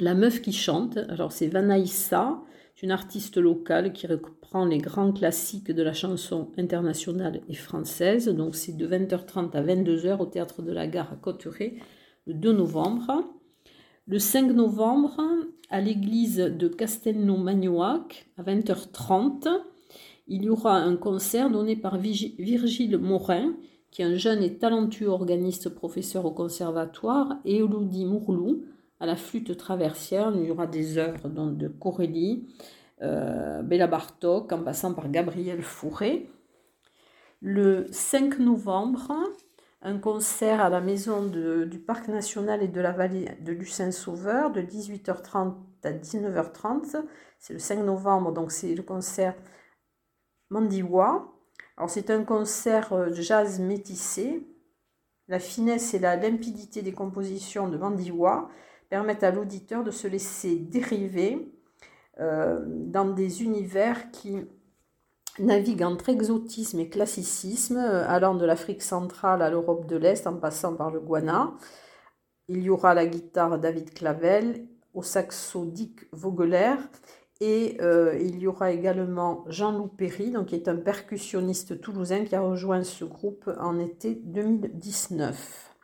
La 0.01 0.15
Meuf 0.15 0.41
qui 0.41 0.53
chante. 0.53 0.97
Alors 1.09 1.33
c'est 1.33 1.49
Vanaïssa, 1.49 2.41
une 2.83 2.91
artiste 2.91 3.37
locale 3.37 3.93
qui 3.93 4.07
reprend 4.07 4.65
les 4.65 4.79
grands 4.79 5.13
classiques 5.13 5.71
de 5.71 5.83
la 5.83 5.93
chanson 5.93 6.51
internationale 6.57 7.43
et 7.49 7.55
française. 7.55 8.29
Donc 8.29 8.55
c'est 8.55 8.77
de 8.77 8.87
20h30 8.87 9.53
à 9.53 9.63
22h 9.63 10.19
au 10.19 10.27
théâtre 10.27 10.63
de 10.63 10.73
la 10.73 10.87
Gare 10.87 11.13
à 11.13 11.17
Cotteret 11.17 11.75
le 12.27 12.33
2 12.35 12.53
novembre. 12.53 13.25
Le 14.07 14.19
5 14.19 14.53
novembre, 14.53 15.21
à 15.69 15.81
l'église 15.81 16.39
de 16.39 16.69
Castelnau-Magnoac, 16.69 18.27
à 18.39 18.43
20h30, 18.43 19.47
il 20.27 20.45
y 20.45 20.49
aura 20.49 20.79
un 20.79 20.97
concert 20.97 21.51
donné 21.51 21.77
par 21.77 21.99
Virgile 21.99 22.97
Morin, 22.99 23.55
qui 23.91 24.03
est 24.03 24.05
un 24.05 24.17
jeune 24.17 24.43
et 24.43 24.57
talentueux 24.57 25.09
organiste 25.09 25.69
professeur 25.69 26.25
au 26.25 26.31
conservatoire, 26.31 27.37
et 27.45 27.63
Mourlou, 27.63 28.65
à 29.01 29.07
la 29.07 29.17
flûte 29.17 29.57
traversière. 29.57 30.33
Il 30.35 30.45
y 30.45 30.51
aura 30.51 30.67
des 30.67 30.99
œuvres 30.99 31.29
de 31.29 31.69
Corélie, 31.69 32.47
euh, 33.03 33.63
Béla 33.63 33.87
Bartok, 33.87 34.53
en 34.53 34.63
passant 34.63 34.95
par 34.95 35.11
Gabriel 35.11 35.63
Fourré. 35.63 36.31
Le 37.41 37.87
5 37.91 38.39
novembre, 38.39 39.13
un 39.83 39.99
concert 39.99 40.61
à 40.61 40.69
la 40.69 40.81
maison 40.81 41.27
du 41.27 41.79
Parc 41.79 42.09
national 42.09 42.63
et 42.63 42.69
de 42.69 42.81
la 42.81 42.93
vallée 42.93 43.31
de 43.41 43.53
Lucin-Sauveur 43.53 44.53
de 44.53 44.61
18h30 44.61 45.55
à 45.85 45.93
19h30. 45.93 47.03
C'est 47.39 47.55
le 47.55 47.59
5 47.59 47.83
novembre, 47.83 48.33
donc 48.33 48.53
c'est 48.53 48.75
le 48.75 48.83
concert 48.83 49.35
Mandiwa. 50.51 51.33
Alors 51.81 51.89
c'est 51.89 52.11
un 52.11 52.25
concert 52.25 52.93
euh, 52.93 53.11
jazz 53.11 53.59
métissé. 53.59 54.47
La 55.29 55.39
finesse 55.39 55.95
et 55.95 55.99
la 55.99 56.15
limpidité 56.15 56.83
des 56.83 56.93
compositions 56.93 57.71
de 57.71 57.79
Mandiwa 57.79 58.51
permettent 58.91 59.23
à 59.23 59.31
l'auditeur 59.31 59.83
de 59.83 59.91
se 59.91 60.07
laisser 60.07 60.57
dériver 60.57 61.51
euh, 62.19 62.61
dans 62.67 63.07
des 63.07 63.43
univers 63.43 64.11
qui 64.11 64.37
navigue 65.39 65.83
entre 65.83 66.11
exotisme 66.11 66.81
et 66.81 66.91
classicisme, 66.91 67.79
euh, 67.79 68.07
allant 68.07 68.35
de 68.35 68.45
l'Afrique 68.45 68.83
centrale 68.83 69.41
à 69.41 69.49
l'Europe 69.49 69.87
de 69.87 69.97
l'Est 69.97 70.27
en 70.27 70.37
passant 70.37 70.75
par 70.75 70.91
le 70.91 71.01
Guana. 71.01 71.55
Il 72.49 72.61
y 72.61 72.69
aura 72.69 72.93
la 72.93 73.07
guitare 73.07 73.59
David 73.59 73.95
Clavel, 73.95 74.67
au 74.93 75.03
saxo 75.03 75.65
Dick 75.65 76.09
Vogeler 76.13 76.75
et 77.41 77.79
euh, 77.81 78.19
il 78.21 78.39
y 78.39 78.47
aura 78.47 78.71
également 78.71 79.45
Jean-Loup 79.49 79.89
Perry, 79.89 80.31
donc, 80.31 80.47
qui 80.47 80.55
est 80.55 80.69
un 80.69 80.77
percussionniste 80.77 81.81
toulousain 81.81 82.25
qui 82.25 82.37
a 82.37 82.43
rejoint 82.43 82.85
ce 82.85 83.05
groupe 83.05 83.51
en 83.59 83.79
été 83.79 84.15
2019. 84.15 85.75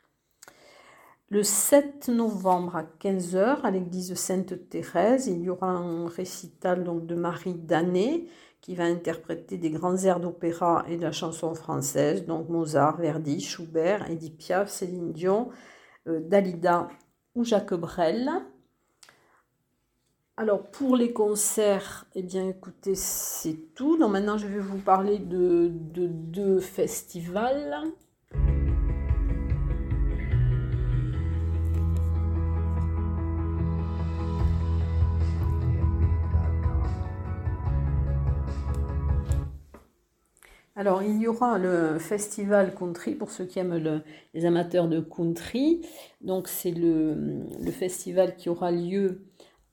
Le 1.31 1.43
7 1.43 2.09
novembre 2.09 2.77
à 2.77 2.85
15h, 2.85 3.63
à 3.63 3.71
l'église 3.71 4.15
Sainte-Thérèse, 4.15 5.27
il 5.27 5.41
y 5.43 5.51
aura 5.51 5.71
un 5.71 6.09
récital 6.09 6.85
donc, 6.85 7.07
de 7.07 7.15
Marie 7.17 7.55
Danet 7.55 8.27
qui 8.61 8.75
va 8.75 8.85
interpréter 8.85 9.59
des 9.59 9.71
grands 9.71 9.97
airs 9.97 10.21
d'opéra 10.21 10.85
et 10.89 10.97
de 10.97 11.03
la 11.03 11.13
chanson 11.13 11.55
française, 11.55 12.27
donc 12.27 12.49
Mozart, 12.49 12.99
Verdi, 12.99 13.41
Schubert, 13.41 14.11
Edith 14.11 14.37
Piaf, 14.37 14.69
Céline 14.69 15.13
Dion, 15.13 15.51
euh, 16.07 16.21
Dalida 16.21 16.89
ou 17.35 17.45
Jacques 17.45 17.75
Brel. 17.75 18.31
Alors 20.39 20.65
pour 20.65 20.97
les 20.97 21.13
concerts, 21.13 22.07
eh 22.15 22.23
bien 22.23 22.47
écoutez, 22.47 22.95
c'est 22.95 23.75
tout. 23.75 23.97
Donc 23.97 24.13
maintenant 24.13 24.37
je 24.37 24.47
vais 24.47 24.61
vous 24.61 24.79
parler 24.79 25.19
de 25.19 25.69
deux 25.73 26.61
festivals. 26.61 27.83
Alors, 40.79 41.03
il 41.03 41.19
y 41.23 41.27
aura 41.27 41.57
le 41.57 41.99
festival 41.99 42.75
country 42.75 43.15
pour 43.15 43.31
ceux 43.31 43.47
qui 43.47 43.59
aiment 43.59 44.03
les 44.35 44.45
amateurs 44.45 44.89
de 44.89 45.01
country. 45.01 45.81
Donc, 46.21 46.49
c'est 46.49 46.71
le, 46.71 47.41
festival 47.73 48.37
qui 48.37 48.51
aura 48.51 48.71
lieu 48.71 49.23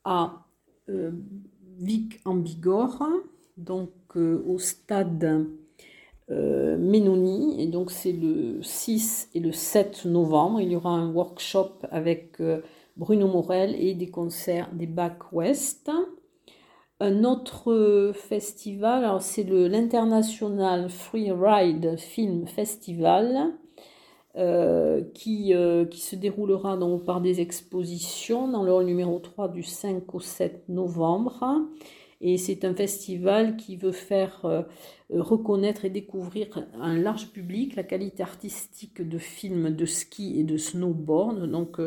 à 0.04 0.43
Vic 0.88 2.20
en 2.24 2.34
Bigorre, 2.34 3.08
donc 3.56 3.90
euh, 4.16 4.44
au 4.46 4.58
stade 4.58 5.46
euh, 6.30 6.78
Ménoni. 6.78 7.62
Et 7.62 7.66
donc, 7.66 7.90
c'est 7.90 8.12
le 8.12 8.62
6 8.62 9.30
et 9.34 9.40
le 9.40 9.52
7 9.52 10.04
novembre. 10.06 10.60
Il 10.60 10.70
y 10.70 10.76
aura 10.76 10.90
un 10.90 11.12
workshop 11.12 11.72
avec 11.90 12.40
euh, 12.40 12.62
Bruno 12.96 13.26
Morel 13.26 13.74
et 13.78 13.94
des 13.94 14.10
concerts 14.10 14.70
des 14.72 14.86
Back 14.86 15.32
West. 15.32 15.90
Un 17.00 17.24
autre 17.24 18.12
festival, 18.14 19.18
c'est 19.20 19.42
l'International 19.42 20.88
Free 20.88 21.32
Ride 21.32 21.98
Film 21.98 22.46
Festival, 22.46 23.52
euh, 24.36 25.00
qui, 25.14 25.54
euh, 25.54 25.84
qui, 25.84 26.00
se 26.00 26.16
déroulera 26.16 26.76
donc 26.76 27.04
par 27.04 27.20
des 27.20 27.40
expositions 27.40 28.48
dans 28.48 28.64
le 28.64 28.82
numéro 28.82 29.20
3 29.20 29.46
du 29.48 29.62
5 29.62 30.12
au 30.12 30.18
7 30.18 30.68
novembre. 30.68 31.68
Et 32.20 32.36
c'est 32.36 32.64
un 32.64 32.74
festival 32.74 33.56
qui 33.56 33.76
veut 33.76 33.92
faire 33.92 34.44
euh, 34.44 34.62
reconnaître 35.08 35.84
et 35.84 35.90
découvrir 35.90 36.66
un 36.80 36.98
large 36.98 37.28
public 37.30 37.76
la 37.76 37.84
qualité 37.84 38.24
artistique 38.24 39.08
de 39.08 39.18
films 39.18 39.70
de 39.70 39.86
ski 39.86 40.40
et 40.40 40.42
de 40.42 40.56
snowboard. 40.56 41.48
Donc 41.48 41.78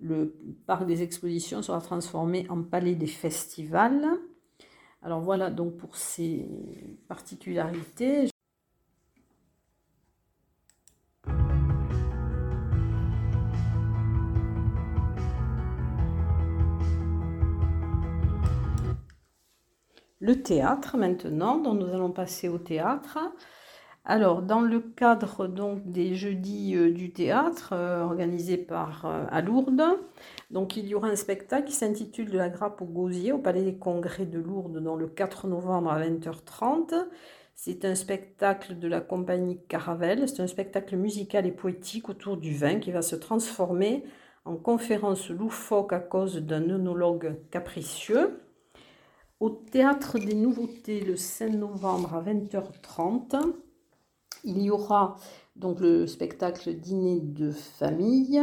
le 0.00 0.34
parc 0.66 0.86
des 0.86 1.04
expositions 1.04 1.62
sera 1.62 1.80
transformé 1.80 2.46
en 2.48 2.64
palais 2.64 2.96
des 2.96 3.06
festivals. 3.06 4.08
Alors 5.02 5.20
voilà 5.20 5.50
donc 5.50 5.76
pour 5.76 5.94
ces 5.94 6.48
particularités. 7.06 8.31
Le 20.22 20.40
théâtre 20.40 20.96
maintenant, 20.96 21.58
donc 21.58 21.80
nous 21.80 21.92
allons 21.92 22.12
passer 22.12 22.48
au 22.48 22.56
théâtre. 22.56 23.18
Alors, 24.04 24.40
dans 24.40 24.60
le 24.60 24.78
cadre 24.78 25.48
donc 25.48 25.90
des 25.90 26.14
jeudis 26.14 26.76
euh, 26.76 26.92
du 26.92 27.12
théâtre 27.12 27.70
euh, 27.72 28.04
organisés 28.04 28.56
par 28.56 29.04
euh, 29.04 29.24
à 29.32 29.42
Lourdes, 29.42 29.82
donc 30.52 30.76
il 30.76 30.86
y 30.86 30.94
aura 30.94 31.08
un 31.08 31.16
spectacle 31.16 31.66
qui 31.66 31.72
s'intitule 31.72 32.30
De 32.30 32.38
la 32.38 32.50
grappe 32.50 32.80
au 32.82 32.84
gosier 32.84 33.32
au 33.32 33.38
Palais 33.38 33.64
des 33.64 33.74
Congrès 33.74 34.24
de 34.24 34.38
Lourdes, 34.38 34.78
dans 34.78 34.94
le 34.94 35.08
4 35.08 35.48
novembre 35.48 35.90
à 35.90 36.00
20h30. 36.00 36.94
C'est 37.56 37.84
un 37.84 37.96
spectacle 37.96 38.78
de 38.78 38.86
la 38.86 39.00
compagnie 39.00 39.58
Caravelle. 39.66 40.28
C'est 40.28 40.40
un 40.40 40.46
spectacle 40.46 40.96
musical 40.96 41.46
et 41.46 41.52
poétique 41.52 42.08
autour 42.08 42.36
du 42.36 42.54
vin 42.54 42.78
qui 42.78 42.92
va 42.92 43.02
se 43.02 43.16
transformer 43.16 44.04
en 44.44 44.54
conférence 44.54 45.30
loufoque 45.30 45.92
à 45.92 45.98
cause 45.98 46.36
d'un 46.36 46.70
œnologue 46.70 47.34
capricieux. 47.50 48.38
Au 49.42 49.50
théâtre 49.50 50.20
des 50.20 50.36
nouveautés 50.36 51.00
le 51.00 51.16
5 51.16 51.54
novembre 51.54 52.14
à 52.14 52.22
20h30, 52.22 53.42
il 54.44 54.62
y 54.62 54.70
aura 54.70 55.16
donc 55.56 55.80
le 55.80 56.06
spectacle 56.06 56.72
Dîner 56.74 57.18
de 57.18 57.50
famille. 57.50 58.40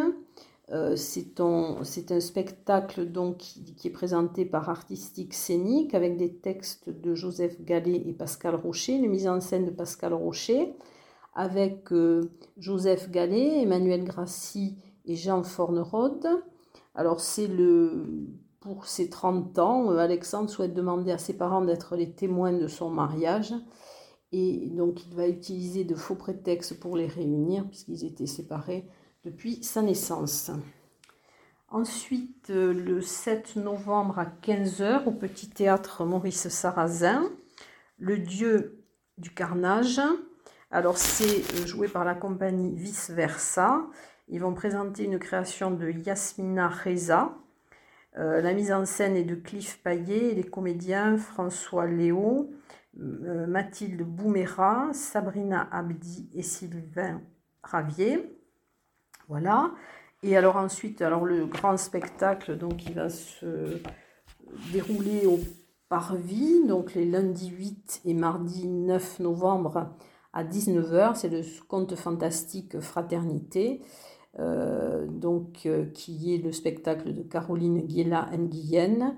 Euh, 0.74 0.98
c'est 0.98 1.40
un, 1.40 1.86
spectacle 1.86 3.10
donc 3.10 3.38
qui, 3.38 3.88
est 3.88 3.92
présenté 3.92 4.44
par 4.44 4.68
Artistique 4.68 5.34
Scénique 5.34 5.94
avec 5.94 6.18
des 6.18 6.34
textes 6.34 6.90
de 6.90 7.16
Joseph 7.16 7.62
Gallet 7.62 8.04
et 8.06 8.12
Pascal 8.12 8.56
Rocher, 8.56 8.96
une 8.96 9.10
mise 9.10 9.30
en 9.30 9.40
scène 9.40 9.64
de 9.64 9.72
Pascal 9.72 10.14
Rocher 10.14 10.74
avec 11.34 11.94
euh, 11.94 12.30
Joseph 12.58 13.10
Gallet, 13.10 13.62
Emmanuel 13.62 14.04
Grassi 14.04 14.76
et 15.06 15.16
Jean 15.16 15.44
Fornerode. 15.44 16.28
Alors 16.94 17.22
c'est 17.22 17.48
le 17.48 18.28
pour 18.60 18.88
ses 18.88 19.10
30 19.10 19.58
ans, 19.60 19.92
euh, 19.92 19.98
Alexandre 19.98 20.50
souhaite 20.50 20.74
demander 20.74 21.12
à 21.12 21.18
ses 21.18 21.38
parents 21.38 21.62
d'être 21.62 21.96
les 21.96 22.12
témoins 22.12 22.54
de 22.54 22.68
son 22.68 22.90
mariage 22.90 23.54
et 24.32 24.70
donc 24.72 25.06
il 25.06 25.16
va 25.16 25.28
utiliser 25.28 25.84
de 25.84 25.96
faux 25.96 26.16
prétextes 26.16 26.80
pour 26.80 26.96
les 26.98 27.08
réunir 27.08 27.66
puisqu'ils 27.68 28.06
étaient 28.06 28.28
séparés 28.28 28.88
depuis 29.24 29.64
sa 29.64 29.82
naissance. 29.82 30.52
Ensuite, 31.70 32.50
euh, 32.50 32.74
le 32.74 33.02
7 33.02 33.56
novembre 33.56 34.20
à 34.20 34.26
15h 34.26 35.06
au 35.06 35.12
Petit 35.12 35.50
Théâtre 35.50 36.04
Maurice 36.04 36.50
Sarrazin, 36.50 37.30
Le 37.98 38.18
Dieu 38.18 38.84
du 39.18 39.32
carnage. 39.32 40.02
Alors 40.72 40.98
c'est 40.98 41.44
euh, 41.54 41.66
joué 41.66 41.88
par 41.88 42.06
la 42.06 42.16
compagnie 42.16 42.76
Vice 42.76 43.12
Versa. 43.12 43.86
Ils 44.28 44.42
vont 44.42 44.54
présenter 44.54 45.04
une 45.04 45.20
création 45.20 45.72
de 45.72 45.90
Yasmina 45.90 46.70
Reza. 46.70 47.36
Euh, 48.18 48.42
la 48.42 48.54
mise 48.54 48.72
en 48.72 48.86
scène 48.86 49.16
est 49.16 49.24
de 49.24 49.36
Cliff 49.36 49.82
Paillet 49.84 50.32
et 50.32 50.36
les 50.36 50.44
comédiens 50.44 51.18
François 51.18 51.86
Léo, 51.86 52.52
euh, 53.00 53.46
Mathilde 53.46 54.02
Boumera, 54.02 54.90
Sabrina 54.94 55.68
Abdi 55.72 56.30
et 56.34 56.42
Sylvain 56.42 57.22
Ravier. 57.64 58.36
Voilà. 59.28 59.72
Et 60.24 60.36
alors 60.36 60.58
ensuite, 60.58 61.02
alors 61.02 61.26
le 61.26 61.46
grand 61.46 61.78
spectacle 61.78 62.58
donc, 62.58 62.78
qui 62.78 62.94
va 62.94 63.10
se 63.10 63.82
dérouler 64.74 65.26
au 65.26 65.40
Parvis, 65.88 66.68
donc 66.68 66.94
les 66.94 67.06
lundis 67.06 67.50
8 67.50 68.02
et 68.06 68.14
mardi 68.14 68.68
9 68.68 69.20
novembre 69.20 69.90
à 70.34 70.44
19h, 70.44 71.16
c'est 71.16 71.30
le 71.30 71.42
conte 71.68 71.96
fantastique 71.96 72.80
Fraternité, 72.80 73.82
donc, 74.38 75.66
euh, 75.66 75.86
qui 75.94 76.34
est 76.34 76.38
le 76.38 76.52
spectacle 76.52 77.14
de 77.14 77.22
Caroline 77.24 77.82
Guéla 77.82 78.30
Nguyen. 78.38 79.16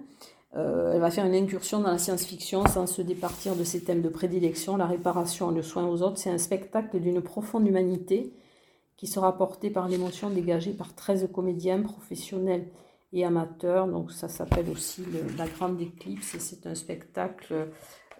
Euh, 0.56 0.94
elle 0.94 1.00
va 1.00 1.12
faire 1.12 1.26
une 1.26 1.36
incursion 1.36 1.80
dans 1.80 1.92
la 1.92 1.98
science-fiction 1.98 2.66
sans 2.68 2.86
se 2.86 3.02
départir 3.02 3.56
de 3.56 3.64
ses 3.64 3.84
thèmes 3.84 4.02
de 4.02 4.10
prédilection, 4.10 4.76
la 4.76 4.86
réparation 4.86 5.52
et 5.52 5.56
le 5.56 5.62
soin 5.62 5.88
aux 5.88 6.02
autres. 6.02 6.18
C'est 6.18 6.30
un 6.30 6.38
spectacle 6.38 7.00
d'une 7.00 7.22
profonde 7.22 7.68
humanité 7.68 8.34
qui 8.98 9.08
sera 9.08 9.38
porté 9.38 9.70
par 9.70 9.88
l'émotion 9.88 10.30
dégagée 10.30 10.74
par 10.74 10.94
13 10.94 11.30
comédiens 11.34 11.82
professionnels 11.82 12.68
et 13.14 13.24
amateurs. 13.24 13.88
Donc 13.88 14.12
ça 14.12 14.28
s'appelle 14.28 14.70
aussi 14.70 15.04
La 15.38 15.48
Grande 15.48 15.80
Éclipse 15.80 16.36
et 16.36 16.40
c'est 16.40 16.68
un 16.68 16.76
spectacle 16.76 17.70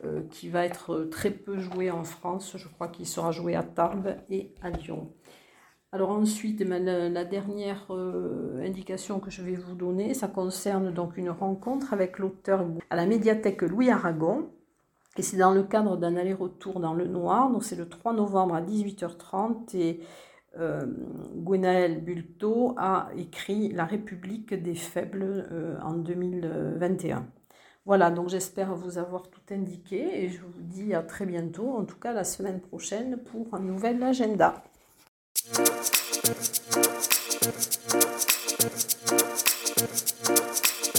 euh, 0.06 0.22
qui 0.32 0.48
va 0.48 0.66
être 0.66 1.04
très 1.12 1.32
peu 1.32 1.60
joué 1.60 1.92
en 1.92 2.04
France. 2.04 2.54
Je 2.56 2.68
crois 2.70 2.88
qu'il 2.88 3.06
sera 3.06 3.32
joué 3.32 3.56
à 3.56 3.64
Tarbes 3.64 4.16
et 4.30 4.54
à 4.62 4.70
Lyon. 4.70 5.12
Alors 5.94 6.12
ensuite, 6.12 6.62
la, 6.62 7.26
dernière 7.26 7.86
euh, 7.90 8.66
indication 8.66 9.20
que 9.20 9.30
je 9.30 9.42
vais 9.42 9.56
vous 9.56 9.76
donner, 9.76 10.14
ça 10.14 10.30
concerne 10.30 10.94
donc 10.94 11.18
une 11.18 11.30
rencontre 11.30 11.92
avec 11.92 12.18
l'auteur 12.18 12.66
à 12.90 12.96
la 12.96 13.06
médiathèque 13.06 13.62
Louis 13.62 13.90
Aragon. 13.90 14.50
Et 15.18 15.22
c'est 15.22 15.36
dans 15.36 15.52
le 15.52 15.64
cadre 15.64 15.98
d'un 15.98 16.16
aller-retour 16.16 16.80
dans 16.80 16.94
le 16.94 17.08
noir. 17.08 17.52
Donc 17.52 17.66
c'est 17.66 17.76
le 17.76 17.90
3 17.90 18.14
novembre 18.14 18.56
à 18.56 18.62
18h30 18.62 19.76
et 19.76 20.00
euh, 20.58 20.86
Gwenaël 21.36 22.02
Bulto 22.02 22.74
a 22.78 23.10
écrit 23.18 23.74
La 23.74 23.84
République 23.84 24.54
des 24.54 24.76
faibles 24.76 25.46
euh, 25.52 25.78
en 25.82 25.94
2021. 25.96 27.28
Voilà, 27.86 28.12
donc 28.12 28.30
j'espère 28.30 28.74
vous 28.76 28.98
avoir 28.98 29.30
tout 29.30 29.42
indiqué 29.54 30.24
et 30.24 30.30
je 30.30 30.42
vous 30.42 30.62
dis 30.62 30.94
à 30.94 31.02
très 31.02 31.26
bientôt, 31.26 31.76
en 31.76 31.84
tout 31.84 31.98
cas 31.98 32.14
la 32.14 32.24
semaine 32.24 32.62
prochaine 32.62 33.18
pour 33.18 33.54
un 33.54 33.60
nouvel 33.60 34.02
agenda. 34.04 34.64
Thank 35.54 35.96
you. 35.96 36.01